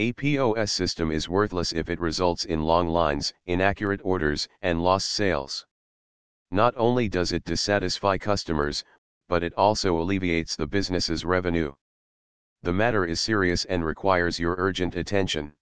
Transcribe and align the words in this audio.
A 0.00 0.12
POS 0.12 0.70
system 0.70 1.10
is 1.10 1.28
worthless 1.28 1.72
if 1.72 1.90
it 1.90 1.98
results 1.98 2.44
in 2.44 2.62
long 2.62 2.86
lines, 2.88 3.34
inaccurate 3.46 4.00
orders, 4.04 4.48
and 4.62 4.80
lost 4.80 5.10
sales. 5.10 5.66
Not 6.52 6.72
only 6.76 7.08
does 7.08 7.32
it 7.32 7.42
dissatisfy 7.42 8.16
customers, 8.18 8.84
but 9.26 9.42
it 9.42 9.52
also 9.54 10.00
alleviates 10.00 10.54
the 10.54 10.68
business's 10.68 11.24
revenue. 11.24 11.74
The 12.62 12.72
matter 12.72 13.06
is 13.06 13.20
serious 13.20 13.64
and 13.64 13.84
requires 13.84 14.38
your 14.38 14.54
urgent 14.56 14.94
attention. 14.94 15.52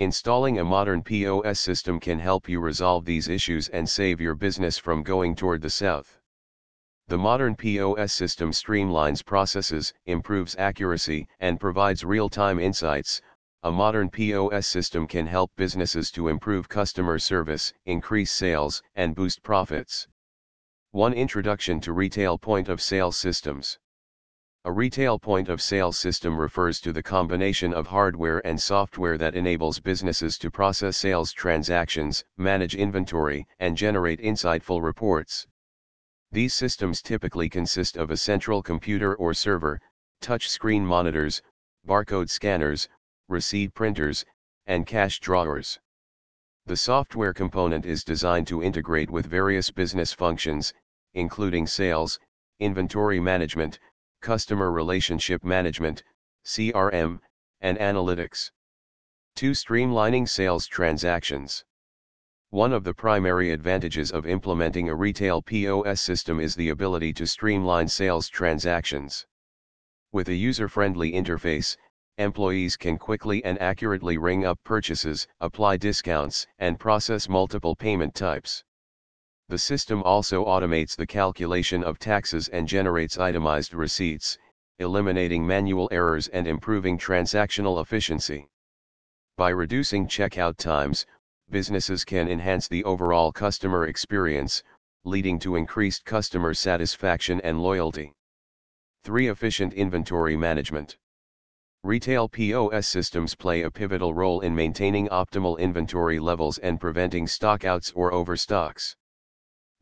Installing 0.00 0.58
a 0.58 0.64
modern 0.64 1.04
POS 1.04 1.60
system 1.60 2.00
can 2.00 2.18
help 2.18 2.48
you 2.48 2.58
resolve 2.58 3.04
these 3.04 3.28
issues 3.28 3.68
and 3.68 3.88
save 3.88 4.20
your 4.20 4.34
business 4.34 4.78
from 4.78 5.04
going 5.04 5.36
toward 5.36 5.62
the 5.62 5.70
south. 5.70 6.18
The 7.06 7.18
modern 7.18 7.54
POS 7.54 8.12
system 8.12 8.50
streamlines 8.50 9.24
processes, 9.24 9.94
improves 10.06 10.56
accuracy, 10.56 11.28
and 11.38 11.60
provides 11.60 12.02
real-time 12.02 12.58
insights. 12.58 13.22
A 13.66 13.72
modern 13.72 14.10
POS 14.10 14.66
system 14.66 15.06
can 15.06 15.26
help 15.26 15.50
businesses 15.56 16.10
to 16.10 16.28
improve 16.28 16.68
customer 16.68 17.18
service, 17.18 17.72
increase 17.86 18.30
sales, 18.30 18.82
and 18.94 19.14
boost 19.14 19.42
profits. 19.42 20.06
1. 20.90 21.14
Introduction 21.14 21.80
to 21.80 21.94
Retail 21.94 22.36
Point 22.36 22.68
of 22.68 22.82
Sale 22.82 23.12
Systems 23.12 23.78
A 24.66 24.70
retail 24.70 25.18
point 25.18 25.48
of 25.48 25.62
sale 25.62 25.92
system 25.92 26.36
refers 26.36 26.78
to 26.80 26.92
the 26.92 27.02
combination 27.02 27.72
of 27.72 27.86
hardware 27.86 28.46
and 28.46 28.60
software 28.60 29.16
that 29.16 29.34
enables 29.34 29.80
businesses 29.80 30.36
to 30.36 30.50
process 30.50 30.98
sales 30.98 31.32
transactions, 31.32 32.22
manage 32.36 32.74
inventory, 32.74 33.46
and 33.58 33.78
generate 33.78 34.20
insightful 34.20 34.82
reports. 34.82 35.46
These 36.30 36.52
systems 36.52 37.00
typically 37.00 37.48
consist 37.48 37.96
of 37.96 38.10
a 38.10 38.18
central 38.18 38.62
computer 38.62 39.14
or 39.14 39.32
server, 39.32 39.80
touchscreen 40.20 40.82
monitors, 40.82 41.40
barcode 41.86 42.28
scanners, 42.28 42.88
receipt 43.28 43.74
printers, 43.74 44.24
and 44.66 44.86
cash 44.86 45.20
drawers. 45.20 45.78
The 46.66 46.76
software 46.76 47.34
component 47.34 47.84
is 47.84 48.04
designed 48.04 48.46
to 48.48 48.62
integrate 48.62 49.10
with 49.10 49.26
various 49.26 49.70
business 49.70 50.12
functions, 50.12 50.72
including 51.12 51.66
sales, 51.66 52.18
inventory 52.60 53.20
management, 53.20 53.78
customer 54.20 54.72
relationship 54.72 55.44
management, 55.44 56.02
CRM, 56.44 57.20
and 57.60 57.78
analytics. 57.78 58.50
2. 59.36 59.52
Streamlining 59.52 60.28
sales 60.28 60.66
transactions. 60.66 61.64
One 62.50 62.72
of 62.72 62.84
the 62.84 62.94
primary 62.94 63.50
advantages 63.50 64.12
of 64.12 64.26
implementing 64.26 64.88
a 64.88 64.94
retail 64.94 65.42
POS 65.42 66.00
system 66.00 66.38
is 66.38 66.54
the 66.54 66.68
ability 66.68 67.12
to 67.14 67.26
streamline 67.26 67.88
sales 67.88 68.28
transactions. 68.28 69.26
With 70.12 70.28
a 70.28 70.34
user-friendly 70.34 71.12
interface, 71.12 71.76
employees 72.18 72.76
can 72.76 72.96
quickly 72.96 73.44
and 73.44 73.60
accurately 73.60 74.18
ring 74.18 74.44
up 74.44 74.58
purchases, 74.64 75.26
apply 75.40 75.76
discounts, 75.76 76.46
and 76.58 76.78
process 76.78 77.28
multiple 77.28 77.74
payment 77.74 78.14
types. 78.14 78.62
The 79.48 79.58
system 79.58 80.02
also 80.04 80.44
automates 80.44 80.96
the 80.96 81.06
calculation 81.06 81.84
of 81.84 81.98
taxes 81.98 82.48
and 82.48 82.66
generates 82.66 83.18
itemized 83.18 83.74
receipts, 83.74 84.38
eliminating 84.78 85.46
manual 85.46 85.88
errors 85.92 86.28
and 86.28 86.46
improving 86.46 86.98
transactional 86.98 87.82
efficiency. 87.82 88.48
By 89.36 89.50
reducing 89.50 90.06
checkout 90.06 90.56
times, 90.56 91.06
businesses 91.50 92.04
can 92.04 92.28
enhance 92.28 92.68
the 92.68 92.84
overall 92.84 93.32
customer 93.32 93.86
experience, 93.86 94.62
leading 95.04 95.38
to 95.40 95.56
increased 95.56 96.04
customer 96.04 96.54
satisfaction 96.54 97.40
and 97.42 97.62
loyalty. 97.62 98.12
3. 99.02 99.28
Efficient 99.28 99.74
inventory 99.74 100.36
management. 100.36 100.96
Retail 101.84 102.30
POS 102.30 102.88
systems 102.88 103.34
play 103.34 103.60
a 103.60 103.70
pivotal 103.70 104.14
role 104.14 104.40
in 104.40 104.54
maintaining 104.54 105.06
optimal 105.08 105.58
inventory 105.58 106.18
levels 106.18 106.56
and 106.56 106.80
preventing 106.80 107.26
stockouts 107.26 107.92
or 107.94 108.10
overstocks. 108.10 108.96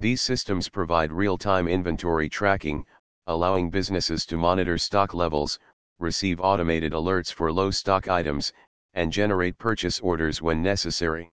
These 0.00 0.20
systems 0.20 0.68
provide 0.68 1.12
real-time 1.12 1.68
inventory 1.68 2.28
tracking, 2.28 2.84
allowing 3.28 3.70
businesses 3.70 4.26
to 4.26 4.36
monitor 4.36 4.78
stock 4.78 5.14
levels, 5.14 5.60
receive 6.00 6.40
automated 6.40 6.92
alerts 6.92 7.32
for 7.32 7.52
low 7.52 7.70
stock 7.70 8.08
items, 8.08 8.52
and 8.94 9.12
generate 9.12 9.56
purchase 9.56 10.00
orders 10.00 10.42
when 10.42 10.60
necessary. 10.60 11.30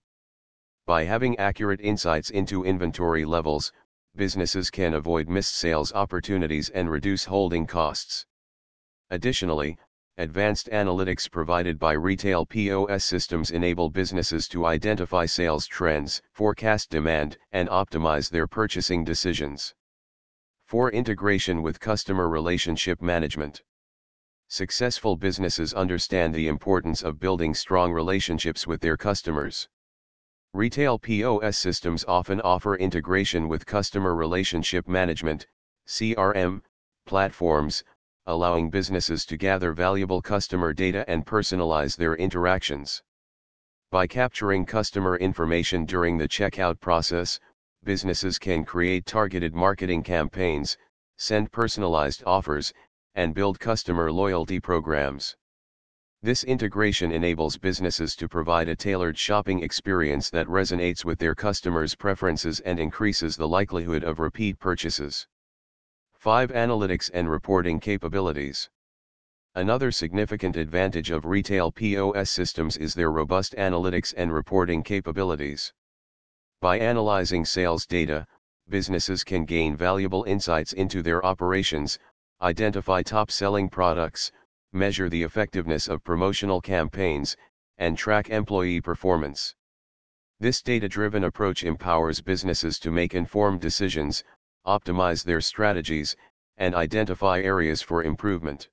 By 0.85 1.03
having 1.03 1.35
accurate 1.39 1.81
insights 1.81 2.29
into 2.29 2.63
inventory 2.63 3.25
levels, 3.25 3.73
businesses 4.15 4.69
can 4.69 4.93
avoid 4.93 5.29
missed 5.29 5.55
sales 5.55 5.91
opportunities 5.93 6.69
and 6.69 6.91
reduce 6.91 7.25
holding 7.25 7.65
costs. 7.65 8.27
Additionally, 9.09 9.75
Advanced 10.19 10.67
analytics 10.73 11.31
provided 11.31 11.79
by 11.79 11.93
retail 11.93 12.45
POS 12.45 13.05
systems 13.05 13.51
enable 13.51 13.89
businesses 13.89 14.49
to 14.49 14.65
identify 14.65 15.25
sales 15.25 15.65
trends, 15.65 16.21
forecast 16.33 16.89
demand, 16.89 17.37
and 17.53 17.69
optimize 17.69 18.29
their 18.29 18.45
purchasing 18.45 19.05
decisions. 19.05 19.73
4. 20.65 20.91
Integration 20.91 21.61
with 21.61 21.79
customer 21.79 22.27
relationship 22.27 23.01
management. 23.01 23.63
Successful 24.49 25.15
businesses 25.15 25.73
understand 25.73 26.35
the 26.35 26.49
importance 26.49 27.01
of 27.01 27.21
building 27.21 27.53
strong 27.53 27.93
relationships 27.93 28.67
with 28.67 28.81
their 28.81 28.97
customers. 28.97 29.69
Retail 30.53 30.99
POS 30.99 31.57
systems 31.57 32.03
often 32.09 32.41
offer 32.41 32.75
integration 32.75 33.47
with 33.47 33.65
customer 33.65 34.13
relationship 34.13 34.85
management, 34.85 35.47
CRM, 35.87 36.61
platforms, 37.05 37.85
allowing 38.29 38.69
businesses 38.69 39.25
to 39.25 39.35
gather 39.35 39.73
valuable 39.73 40.21
customer 40.21 40.71
data 40.71 41.03
and 41.09 41.25
personalize 41.25 41.97
their 41.97 42.15
interactions. 42.15 43.01
By 43.91 44.05
capturing 44.05 44.67
customer 44.67 45.17
information 45.17 45.83
during 45.83 46.19
the 46.19 46.27
checkout 46.27 46.79
process, 46.79 47.39
businesses 47.83 48.37
can 48.37 48.63
create 48.63 49.07
targeted 49.07 49.55
marketing 49.55 50.03
campaigns, 50.03 50.77
send 51.17 51.51
personalized 51.51 52.23
offers, 52.25 52.71
and 53.15 53.33
build 53.33 53.59
customer 53.59 54.11
loyalty 54.11 54.59
programs. 54.59 55.35
This 56.21 56.43
integration 56.43 57.11
enables 57.11 57.57
businesses 57.57 58.15
to 58.17 58.29
provide 58.29 58.69
a 58.69 58.75
tailored 58.75 59.17
shopping 59.17 59.63
experience 59.63 60.29
that 60.29 60.45
resonates 60.45 61.03
with 61.03 61.17
their 61.17 61.33
customers' 61.33 61.95
preferences 61.95 62.59
and 62.59 62.79
increases 62.79 63.35
the 63.35 63.47
likelihood 63.47 64.03
of 64.03 64.19
repeat 64.19 64.59
purchases. 64.59 65.27
5. 66.19 66.51
Analytics 66.51 67.09
and 67.13 67.29
reporting 67.29 67.79
capabilities. 67.79 68.69
Another 69.55 69.89
significant 69.89 70.57
advantage 70.57 71.11
of 71.11 71.23
retail 71.23 71.71
POS 71.71 72.29
systems 72.29 72.75
is 72.75 72.93
their 72.93 73.09
robust 73.09 73.55
analytics 73.55 74.13
and 74.17 74.33
reporting 74.33 74.83
capabilities. 74.83 75.71
By 76.59 76.77
analyzing 76.77 77.45
sales 77.45 77.85
data, 77.85 78.27
businesses 78.67 79.23
can 79.23 79.45
gain 79.45 79.77
valuable 79.77 80.25
insights 80.25 80.73
into 80.73 81.01
their 81.01 81.25
operations, 81.25 81.97
identify 82.41 83.01
top 83.01 83.31
selling 83.31 83.69
products, 83.69 84.29
measure 84.73 85.07
the 85.07 85.23
effectiveness 85.23 85.87
of 85.87 86.03
promotional 86.03 86.59
campaigns, 86.59 87.37
and 87.77 87.97
track 87.97 88.29
employee 88.29 88.81
performance. 88.81 89.55
This 90.41 90.61
data 90.61 90.89
driven 90.89 91.23
approach 91.23 91.63
empowers 91.63 92.19
businesses 92.19 92.77
to 92.79 92.91
make 92.91 93.15
informed 93.15 93.61
decisions, 93.61 94.25
optimize 94.69 95.23
their 95.23 95.41
strategies, 95.41 96.15
and 96.57 96.75
identify 96.75 97.41
areas 97.41 97.81
for 97.81 98.03
improvement. 98.03 98.69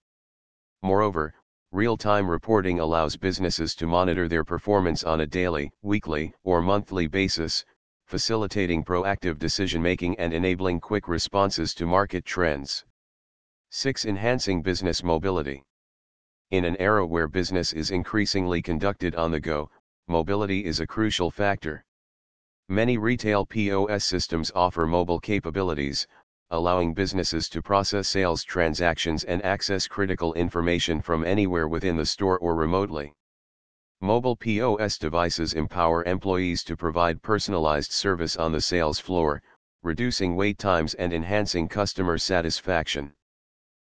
Moreover, 0.82 1.34
real-time 1.72 2.28
reporting 2.28 2.80
allows 2.80 3.16
businesses 3.16 3.74
to 3.76 3.86
monitor 3.86 4.28
their 4.28 4.44
performance 4.44 5.04
on 5.04 5.22
a 5.22 5.26
daily, 5.26 5.72
weekly, 5.82 6.34
or 6.44 6.60
monthly 6.60 7.06
basis, 7.06 7.64
facilitating 8.04 8.84
proactive 8.84 9.38
decision-making 9.38 10.18
and 10.18 10.34
enabling 10.34 10.80
quick 10.80 11.08
responses 11.08 11.74
to 11.74 11.86
market 11.86 12.24
trends. 12.24 12.84
6. 13.70 14.04
Enhancing 14.04 14.62
business 14.62 15.02
mobility. 15.02 15.64
In 16.50 16.64
an 16.64 16.76
era 16.76 17.04
where 17.04 17.26
business 17.26 17.72
is 17.72 17.90
increasingly 17.90 18.62
conducted 18.62 19.14
on 19.16 19.32
the 19.32 19.40
go, 19.40 19.70
mobility 20.06 20.64
is 20.64 20.78
a 20.78 20.86
crucial 20.86 21.30
factor. 21.30 21.84
Many 22.68 22.98
retail 22.98 23.46
POS 23.46 24.04
systems 24.04 24.50
offer 24.52 24.88
mobile 24.88 25.20
capabilities, 25.20 26.08
allowing 26.50 26.94
businesses 26.94 27.48
to 27.50 27.62
process 27.62 28.08
sales 28.08 28.42
transactions 28.42 29.22
and 29.22 29.40
access 29.44 29.86
critical 29.86 30.34
information 30.34 31.00
from 31.00 31.24
anywhere 31.24 31.68
within 31.68 31.96
the 31.96 32.04
store 32.04 32.38
or 32.40 32.56
remotely. 32.56 33.12
Mobile 34.00 34.34
POS 34.34 34.98
devices 34.98 35.54
empower 35.54 36.02
employees 36.04 36.64
to 36.64 36.76
provide 36.76 37.22
personalized 37.22 37.92
service 37.92 38.36
on 38.36 38.50
the 38.50 38.60
sales 38.60 38.98
floor, 38.98 39.40
reducing 39.84 40.34
wait 40.34 40.58
times 40.58 40.94
and 40.94 41.12
enhancing 41.12 41.68
customer 41.68 42.18
satisfaction. 42.18 43.12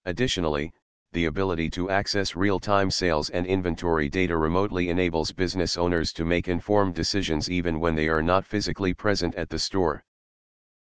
Additionally, 0.06 0.72
the 1.12 1.26
ability 1.26 1.72
to 1.72 1.90
access 1.90 2.36
real-time 2.36 2.92
sales 2.92 3.32
and 3.32 3.48
inventory 3.48 4.08
data 4.08 4.38
remotely 4.38 4.90
enables 4.90 5.32
business 5.32 5.76
owners 5.76 6.14
to 6.14 6.24
make 6.24 6.48
informed 6.48 6.94
decisions 6.94 7.50
even 7.50 7.80
when 7.80 7.96
they 7.96 8.08
are 8.08 8.22
not 8.22 8.46
physically 8.46 8.94
present 8.94 9.34
at 9.34 9.50
the 9.50 9.58
store. 9.58 10.04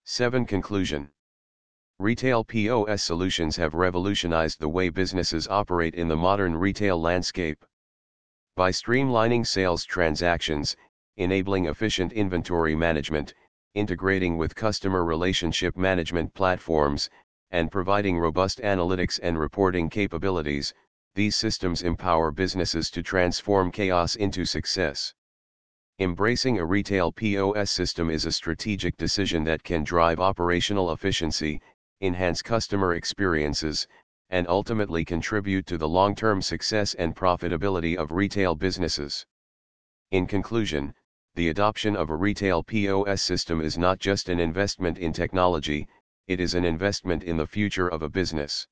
7. 0.05 0.45
Conclusion 0.45 1.09
Retail 1.99 2.45
POS 2.45 3.03
solutions 3.03 3.57
have 3.57 3.75
revolutionized 3.75 4.61
the 4.61 4.69
way 4.69 4.89
businesses 4.89 5.49
operate 5.49 5.95
in 5.95 6.09
the 6.09 6.17
modern 6.17 6.57
retail 6.57 7.01
landscape. 7.01 7.65
By 8.57 8.71
streamlining 8.71 9.47
sales 9.47 9.85
transactions, 9.85 10.77
enabling 11.17 11.67
efficient 11.67 12.13
inventory 12.13 12.75
management, 12.75 13.33
integrating 13.75 14.37
with 14.37 14.55
customer 14.55 15.05
relationship 15.05 15.77
management 15.77 16.35
platforms, 16.35 17.11
and 17.51 17.71
providing 17.71 18.19
robust 18.19 18.61
analytics 18.61 19.21
and 19.23 19.39
reporting 19.39 19.89
capabilities, 19.89 20.75
these 21.15 21.37
systems 21.37 21.83
empower 21.83 22.31
businesses 22.31 22.91
to 22.91 23.03
transform 23.03 23.71
chaos 23.71 24.17
into 24.17 24.45
success. 24.45 25.15
Embracing 25.99 26.59
a 26.59 26.65
retail 26.65 27.11
POS 27.11 27.71
system 27.71 28.11
is 28.11 28.27
a 28.27 28.33
strategic 28.33 28.97
decision 28.99 29.45
that 29.45 29.63
can 29.63 29.83
drive 29.83 30.21
operational 30.21 30.93
efficiency, 30.93 31.61
enhance 32.03 32.43
customer 32.43 32.95
experiences, 32.95 33.89
and 34.29 34.47
ultimately 34.49 35.05
contribute 35.05 35.65
to 35.67 35.79
the 35.79 35.89
long-term 35.89 36.43
success 36.43 36.93
and 36.95 37.17
profitability 37.17 37.97
of 37.97 38.13
retail 38.13 38.55
businesses. 38.55 39.25
In 40.11 40.27
conclusion, 40.27 40.95
the 41.35 41.49
adoption 41.49 41.97
of 41.97 42.11
a 42.11 42.17
retail 42.17 42.63
POS 42.63 43.23
system 43.23 43.61
is 43.61 43.79
not 43.79 43.99
just 43.99 44.29
an 44.29 44.41
investment 44.41 44.99
in 44.99 45.13
technology, 45.13 45.89
it 46.29 46.41
is 46.41 46.55
an 46.55 46.65
investment 46.65 47.23
in 47.23 47.37
the 47.37 47.47
future 47.47 47.89
of 47.89 48.03
a 48.03 48.09
business. 48.09 48.67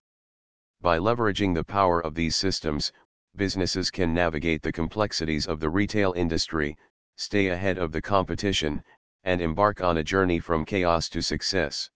By 0.80 0.98
leveraging 0.98 1.54
the 1.54 1.64
power 1.64 2.00
of 2.00 2.14
these 2.14 2.34
systems, 2.34 2.92
businesses 3.36 3.90
can 3.90 4.12
navigate 4.12 4.62
the 4.62 4.72
complexities 4.72 5.46
of 5.46 5.60
the 5.60 5.70
retail 5.70 6.12
industry, 6.14 6.76
stay 7.16 7.48
ahead 7.48 7.78
of 7.78 7.92
the 7.92 8.02
competition, 8.02 8.82
and 9.22 9.40
embark 9.40 9.80
on 9.80 9.98
a 9.98 10.04
journey 10.04 10.38
from 10.38 10.64
chaos 10.64 11.08
to 11.08 11.22
success. 11.22 11.90